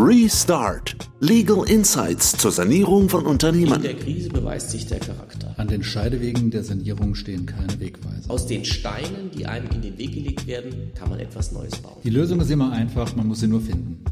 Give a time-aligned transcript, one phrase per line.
[0.00, 0.94] Restart.
[1.18, 3.74] Legal Insights zur Sanierung von Unternehmen.
[3.74, 5.52] In der Krise beweist sich der Charakter.
[5.56, 8.30] An den Scheidewegen der Sanierung stehen keine Wegweiser.
[8.30, 11.96] Aus den Steinen, die einem in den Weg gelegt werden, kann man etwas Neues bauen.
[12.04, 14.04] Die Lösung ist immer einfach, man muss sie nur finden.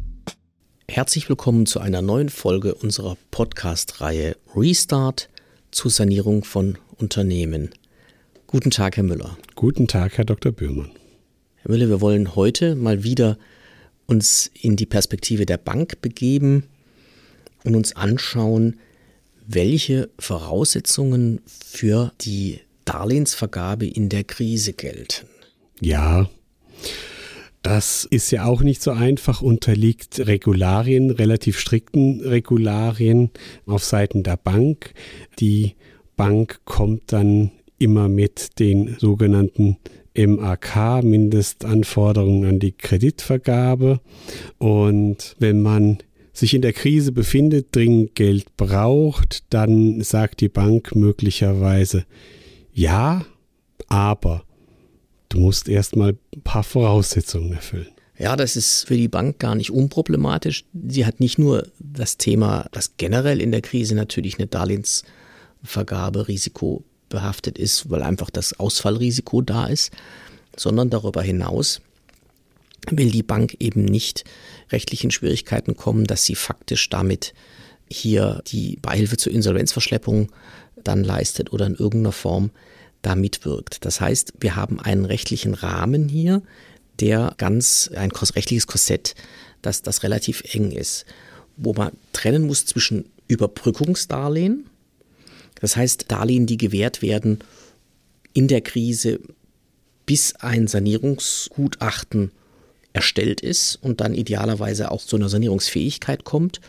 [0.89, 5.29] Herzlich willkommen zu einer neuen Folge unserer Podcast-Reihe Restart
[5.71, 7.71] zur Sanierung von Unternehmen.
[8.49, 9.39] Guten Tag, Herr Müller.
[9.55, 10.51] Guten Tag, Herr Dr.
[10.51, 10.91] Böhmann.
[11.59, 13.39] Herr Müller, wir wollen heute mal wieder
[14.07, 16.65] uns in die Perspektive der Bank begeben
[17.65, 18.79] und uns anschauen,
[19.47, 25.27] welche Voraussetzungen für die Darlehensvergabe in der Krise gelten.
[25.81, 26.29] Ja,
[27.63, 33.31] das ist ja auch nicht so einfach, unterliegt Regularien, relativ strikten Regularien
[33.67, 34.95] auf Seiten der Bank.
[35.41, 35.75] Die
[36.17, 39.79] Bank kommt dann immer mit den sogenannten
[40.17, 44.01] MAK, Mindestanforderungen an die Kreditvergabe.
[44.59, 45.99] Und wenn man
[46.33, 52.05] sich in der Krise befindet, dringend Geld braucht, dann sagt die Bank möglicherweise,
[52.73, 53.25] ja,
[53.89, 54.45] aber
[55.29, 57.89] du musst erstmal ein paar Voraussetzungen erfüllen.
[58.19, 60.65] Ja, das ist für die Bank gar nicht unproblematisch.
[60.89, 66.85] Sie hat nicht nur das Thema, dass generell in der Krise natürlich eine Darlehensvergabe Risiko
[67.09, 69.93] behaftet ist, weil einfach das Ausfallrisiko da ist,
[70.57, 71.81] sondern darüber hinaus
[72.91, 74.25] will die Bank eben nicht
[74.71, 77.35] rechtlichen Schwierigkeiten kommen, dass sie faktisch damit
[77.91, 80.31] hier die Beihilfe zur Insolvenzverschleppung
[80.83, 82.51] dann leistet oder in irgendeiner Form
[83.03, 83.85] da mitwirkt.
[83.85, 86.43] Das heißt, wir haben einen rechtlichen Rahmen hier,
[87.01, 89.15] der ganz ein rechtliches Korsett,
[89.63, 91.07] das, das relativ eng ist,
[91.57, 94.67] wo man trennen muss zwischen Überbrückungsdarlehen,
[95.61, 97.41] das heißt, Darlehen, die gewährt werden
[98.33, 99.21] in der Krise,
[100.05, 102.31] bis ein Sanierungsgutachten
[102.93, 106.61] erstellt ist und dann idealerweise auch zu einer Sanierungsfähigkeit kommt.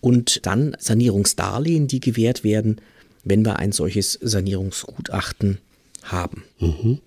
[0.00, 2.80] Und dann Sanierungsdarlehen, die gewährt werden,
[3.22, 5.58] wenn wir ein solches Sanierungsgutachten
[6.02, 6.44] haben.
[6.58, 7.00] Mhm.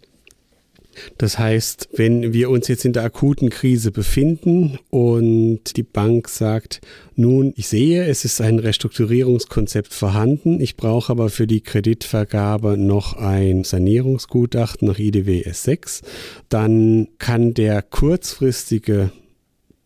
[1.17, 6.81] Das heißt, wenn wir uns jetzt in der akuten Krise befinden und die Bank sagt,
[7.15, 13.13] nun, ich sehe, es ist ein Restrukturierungskonzept vorhanden, ich brauche aber für die Kreditvergabe noch
[13.13, 16.01] ein Sanierungsgutachten nach IDW S6,
[16.49, 19.11] dann kann der kurzfristige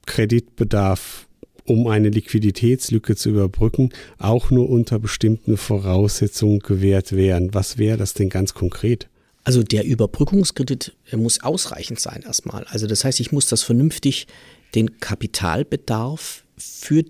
[0.05, 1.27] Kreditbedarf
[1.67, 7.53] um eine Liquiditätslücke zu überbrücken, auch nur unter bestimmten Voraussetzungen gewährt werden.
[7.53, 9.09] Was wäre das denn ganz konkret?
[9.47, 12.65] Also der Überbrückungskredit muss ausreichend sein erstmal.
[12.65, 14.27] Also das heißt, ich muss das vernünftig
[14.75, 17.05] den Kapitalbedarf für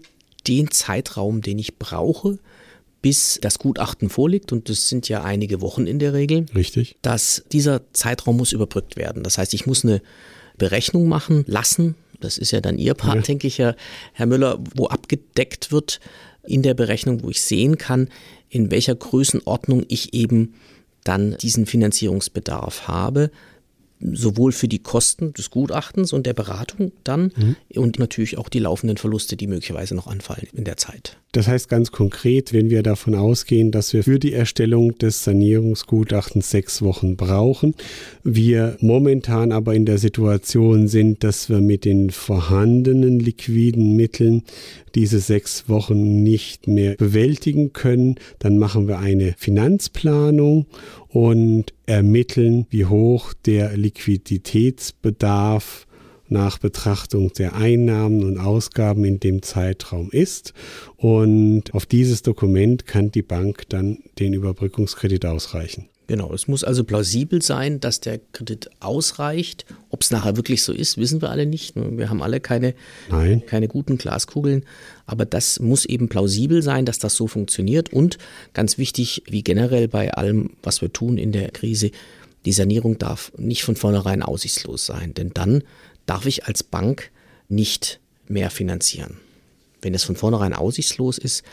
[0.48, 2.38] den Zeitraum, den ich brauche,
[3.02, 6.46] bis das Gutachten vorliegt, und das sind ja einige Wochen in der Regel.
[6.54, 6.96] Richtig.
[7.02, 9.24] Dass dieser Zeitraum muss überbrückt werden.
[9.24, 10.04] Das heißt, ich muss eine
[10.60, 11.96] Berechnung machen lassen.
[12.20, 13.22] Das ist ja dann Ihr Part, ja.
[13.24, 13.76] denke ich, Herr,
[14.14, 16.00] Herr Müller, wo abgedeckt wird
[16.44, 18.10] in der Berechnung, wo ich sehen kann,
[18.48, 20.54] in welcher Größenordnung ich eben
[21.08, 23.32] dann diesen Finanzierungsbedarf habe,
[24.00, 27.56] sowohl für die Kosten des Gutachtens und der Beratung dann mhm.
[27.76, 31.18] und natürlich auch die laufenden Verluste, die möglicherweise noch anfallen in der Zeit.
[31.32, 36.50] Das heißt ganz konkret, wenn wir davon ausgehen, dass wir für die Erstellung des Sanierungsgutachtens
[36.50, 37.76] sechs Wochen brauchen,
[38.24, 44.44] wir momentan aber in der Situation sind, dass wir mit den vorhandenen liquiden Mitteln
[44.98, 50.66] diese sechs Wochen nicht mehr bewältigen können, dann machen wir eine Finanzplanung
[51.08, 55.86] und ermitteln, wie hoch der Liquiditätsbedarf
[56.30, 60.56] nach Betrachtung der Einnahmen und Ausgaben in dem Zeitraum ist.
[60.96, 65.90] Und auf dieses Dokument kann die Bank dann den Überbrückungskredit ausreichen.
[66.08, 69.66] Genau, es muss also plausibel sein, dass der Kredit ausreicht.
[69.90, 71.76] Ob es nachher wirklich so ist, wissen wir alle nicht.
[71.76, 72.74] Wir haben alle keine,
[73.46, 74.64] keine guten Glaskugeln.
[75.06, 77.92] Aber das muss eben plausibel sein, dass das so funktioniert.
[77.92, 78.18] Und
[78.54, 81.92] ganz wichtig, wie generell bei allem, was wir tun in der Krise,
[82.46, 85.14] die Sanierung darf nicht von vornherein aussichtslos sein.
[85.14, 85.62] Denn dann
[86.06, 87.12] darf ich als Bank
[87.50, 89.18] nicht mehr finanzieren.
[89.82, 91.44] Wenn es von vornherein aussichtslos ist,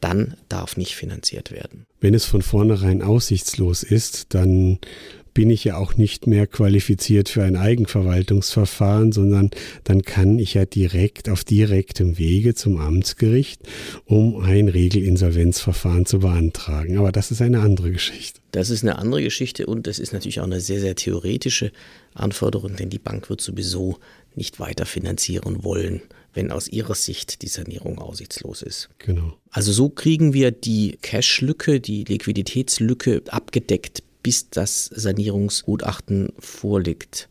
[0.00, 1.86] dann darf nicht finanziert werden.
[2.00, 4.78] Wenn es von vornherein aussichtslos ist, dann
[5.36, 9.50] bin ich ja auch nicht mehr qualifiziert für ein Eigenverwaltungsverfahren, sondern
[9.84, 13.60] dann kann ich ja direkt auf direktem Wege zum Amtsgericht,
[14.06, 16.96] um ein Regelinsolvenzverfahren zu beantragen.
[16.96, 18.40] Aber das ist eine andere Geschichte.
[18.50, 21.70] Das ist eine andere Geschichte und das ist natürlich auch eine sehr, sehr theoretische
[22.14, 23.98] Anforderung, denn die Bank wird sowieso
[24.34, 26.00] nicht weiter finanzieren wollen,
[26.36, 28.90] wenn aus ihrer Sicht die Sanierung aussichtslos ist.
[28.98, 29.36] Genau.
[29.50, 37.28] Also so kriegen wir die Cash-Lücke, die Liquiditätslücke abgedeckt bis das Sanierungsgutachten vorliegt.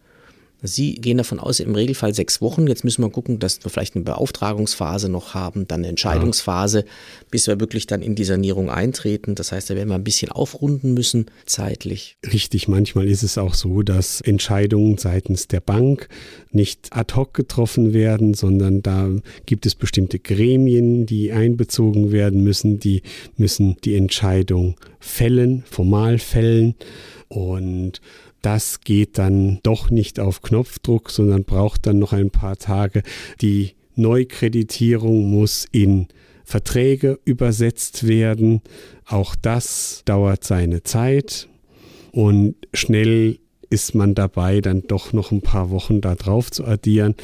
[0.67, 2.67] Sie gehen davon aus, im Regelfall sechs Wochen.
[2.67, 6.85] Jetzt müssen wir gucken, dass wir vielleicht eine Beauftragungsphase noch haben, dann eine Entscheidungsphase, ja.
[7.31, 9.35] bis wir wirklich dann in die Sanierung eintreten.
[9.35, 12.17] Das heißt, da werden wir ein bisschen aufrunden müssen zeitlich.
[12.31, 16.07] Richtig, manchmal ist es auch so, dass Entscheidungen seitens der Bank
[16.51, 19.09] nicht ad hoc getroffen werden, sondern da
[19.45, 23.01] gibt es bestimmte Gremien, die einbezogen werden müssen, die
[23.37, 26.75] müssen die Entscheidung fällen, formal fällen.
[27.27, 28.01] Und
[28.45, 33.01] das geht dann doch nicht auf Knopfdruck, sondern braucht dann noch ein paar Tage.
[33.41, 36.07] Die Neukreditierung muss in
[36.43, 38.61] Verträge übersetzt werden.
[39.05, 41.47] Auch das dauert seine Zeit
[42.11, 43.39] und schnell
[43.71, 47.15] ist man dabei, dann doch noch ein paar Wochen da drauf zu addieren.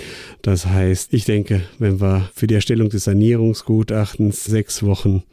[0.41, 5.23] Das heißt, ich denke, wenn wir für die Erstellung des Sanierungsgutachtens sechs Wochen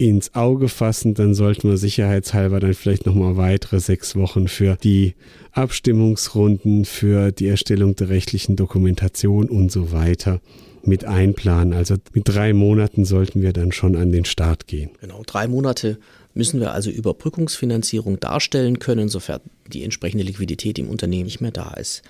[0.00, 5.14] ins Auge fassen, dann sollten wir sicherheitshalber dann vielleicht nochmal weitere sechs Wochen für die
[5.52, 10.40] Abstimmungsrunden, für die Erstellung der rechtlichen Dokumentation und so weiter
[10.82, 11.74] mit einplanen.
[11.74, 14.88] Also mit drei Monaten sollten wir dann schon an den Start gehen.
[15.02, 15.98] Genau, drei Monate
[16.32, 21.74] müssen wir also Überbrückungsfinanzierung darstellen können, sofern die entsprechende Liquidität im Unternehmen nicht mehr da
[21.74, 22.00] ist.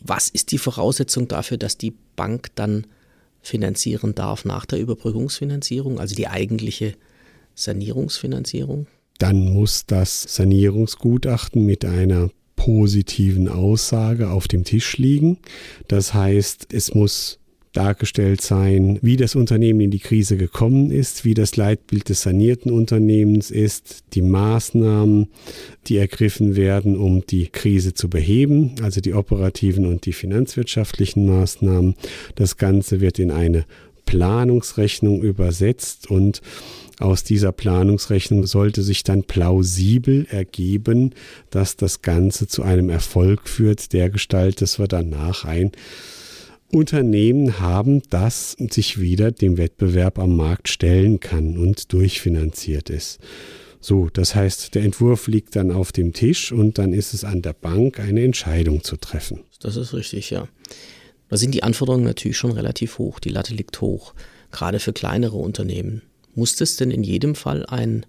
[0.00, 2.88] Was ist die Voraussetzung dafür, dass die Bank dann
[3.42, 6.94] finanzieren darf nach der Überbrückungsfinanzierung, also die eigentliche
[7.62, 8.86] Sanierungsfinanzierung?
[9.18, 15.38] Dann muss das Sanierungsgutachten mit einer positiven Aussage auf dem Tisch liegen.
[15.86, 17.38] Das heißt, es muss
[17.72, 22.72] dargestellt sein, wie das Unternehmen in die Krise gekommen ist, wie das Leitbild des sanierten
[22.72, 25.28] Unternehmens ist, die Maßnahmen,
[25.86, 31.94] die ergriffen werden, um die Krise zu beheben, also die operativen und die finanzwirtschaftlichen Maßnahmen.
[32.34, 33.64] Das Ganze wird in eine
[34.08, 36.40] Planungsrechnung übersetzt und
[36.98, 41.14] aus dieser Planungsrechnung sollte sich dann plausibel ergeben,
[41.50, 45.72] dass das Ganze zu einem Erfolg führt, der Gestalt, dass wir danach ein
[46.72, 53.20] Unternehmen haben, das sich wieder dem Wettbewerb am Markt stellen kann und durchfinanziert ist.
[53.78, 57.42] So, das heißt, der Entwurf liegt dann auf dem Tisch und dann ist es an
[57.42, 59.40] der Bank, eine Entscheidung zu treffen.
[59.60, 60.48] Das ist richtig, ja.
[61.28, 63.18] Da sind die Anforderungen natürlich schon relativ hoch.
[63.18, 64.14] Die Latte liegt hoch,
[64.50, 66.02] gerade für kleinere Unternehmen.
[66.34, 68.06] Muss es denn in jedem Fall ein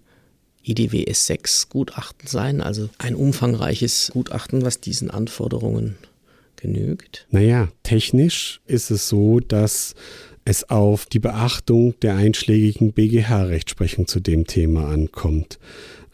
[0.62, 5.96] IDWS 6 Gutachten sein, also ein umfangreiches Gutachten, was diesen Anforderungen
[6.56, 7.26] genügt?
[7.30, 9.94] Naja, technisch ist es so, dass
[10.44, 15.58] es auf die Beachtung der einschlägigen BGH-Rechtsprechung zu dem Thema ankommt.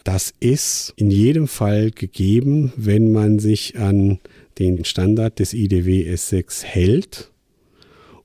[0.04, 4.20] Das ist in jedem Fall gegeben, wenn man sich an
[4.58, 7.30] den Standard des IDW S6 hält.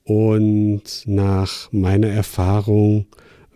[0.04, 3.06] Und nach meiner Erfahrung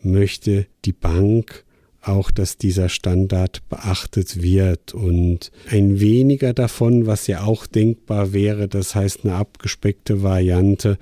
[0.01, 1.65] möchte die Bank
[2.07, 8.67] auch, dass dieser Standard beachtet wird und ein weniger davon, was ja auch denkbar wäre,
[8.67, 10.97] das heißt eine abgespeckte Variante,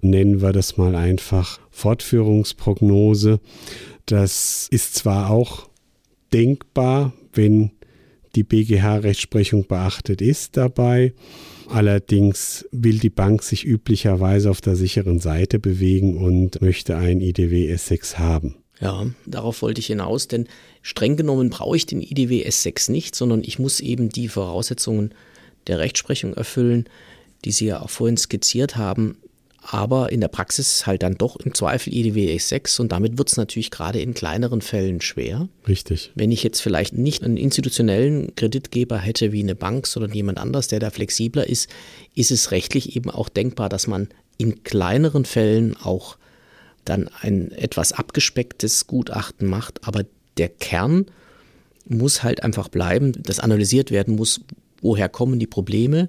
[0.00, 3.40] nennen wir das mal einfach Fortführungsprognose.
[4.06, 5.68] Das ist zwar auch
[6.32, 7.70] denkbar, wenn
[8.38, 11.12] die BGH-Rechtsprechung beachtet ist dabei,
[11.68, 17.72] Allerdings will die Bank sich üblicherweise auf der sicheren Seite bewegen und möchte ein IDW
[17.74, 18.56] S6 haben.
[18.80, 20.48] Ja, darauf wollte ich hinaus, denn
[20.80, 25.12] streng genommen brauche ich den IDW S6 nicht, sondern ich muss eben die Voraussetzungen
[25.66, 26.88] der Rechtsprechung erfüllen,
[27.44, 29.18] die Sie ja auch vorhin skizziert haben
[29.60, 33.36] aber in der Praxis halt dann doch im Zweifel IDW 6 und damit wird es
[33.36, 35.48] natürlich gerade in kleineren Fällen schwer.
[35.66, 36.12] Richtig.
[36.14, 40.68] Wenn ich jetzt vielleicht nicht einen institutionellen Kreditgeber hätte wie eine Bank, sondern jemand anders,
[40.68, 41.68] der da flexibler ist,
[42.14, 46.16] ist es rechtlich eben auch denkbar, dass man in kleineren Fällen auch
[46.84, 50.04] dann ein etwas abgespecktes Gutachten macht, aber
[50.38, 51.06] der Kern
[51.84, 54.40] muss halt einfach bleiben, dass analysiert werden muss,
[54.80, 56.08] woher kommen die Probleme,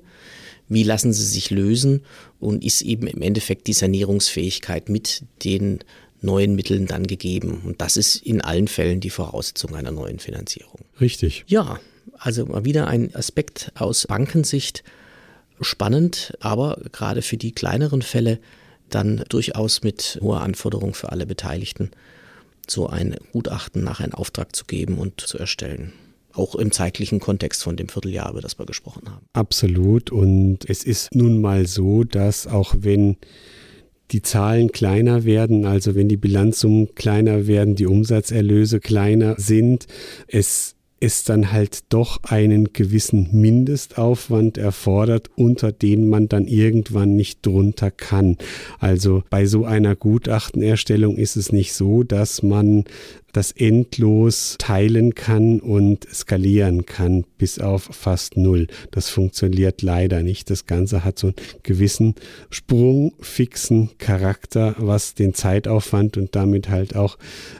[0.69, 2.05] wie lassen sie sich lösen
[2.39, 5.79] und ist eben im Endeffekt die Sanierungsfähigkeit mit den
[6.21, 7.61] neuen Mitteln dann gegeben.
[7.65, 10.81] Und das ist in allen Fällen die Voraussetzung einer neuen Finanzierung.
[11.01, 11.43] Richtig.
[11.47, 11.79] Ja,
[12.17, 14.83] also mal wieder ein Aspekt aus Bankensicht
[15.59, 18.39] spannend, aber gerade für die kleineren Fälle
[18.89, 21.91] dann durchaus mit hoher Anforderung für alle Beteiligten,
[22.67, 25.93] so ein Gutachten nach einen Auftrag zu geben und zu erstellen
[26.33, 29.25] auch im zeitlichen Kontext von dem Vierteljahr, über das wir gesprochen haben.
[29.33, 30.11] Absolut.
[30.11, 33.17] Und es ist nun mal so, dass auch wenn
[34.11, 39.85] die Zahlen kleiner werden, also wenn die Bilanzsummen kleiner werden, die Umsatzerlöse kleiner sind,
[40.27, 47.45] es es dann halt doch einen gewissen Mindestaufwand erfordert, unter den man dann irgendwann nicht
[47.45, 48.37] drunter kann.
[48.79, 52.83] Also bei so einer Gutachtenerstellung ist es nicht so, dass man
[53.33, 58.67] das endlos teilen kann und skalieren kann bis auf fast null.
[58.91, 60.49] Das funktioniert leider nicht.
[60.49, 62.15] Das Ganze hat so einen gewissen
[62.49, 67.17] sprungfixen Charakter, was den Zeitaufwand und damit halt auch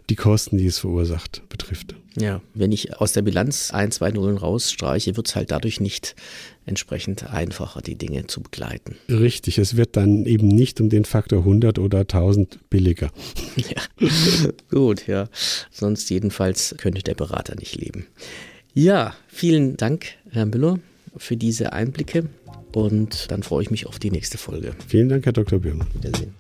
[0.10, 1.96] die Kosten, die es verursacht, betrifft.
[2.18, 6.16] Ja, wenn ich aus der Bilanz ein, zwei Nullen rausstreiche, wird es halt dadurch nicht
[6.66, 8.96] entsprechend einfacher, die Dinge zu begleiten.
[9.10, 13.12] Richtig, es wird dann eben nicht um den Faktor 100 oder 1000 billiger.
[13.56, 13.82] Ja,
[14.70, 15.28] gut, ja.
[15.70, 18.06] Sonst jedenfalls könnte der Berater nicht leben.
[18.74, 20.80] Ja, vielen Dank, Herr Müller,
[21.18, 22.30] für diese Einblicke
[22.72, 24.74] und dann freue ich mich auf die nächste Folge.
[24.88, 25.60] Vielen Dank, Herr Dr.
[25.60, 25.86] Bürger.
[25.94, 26.34] Wiedersehen.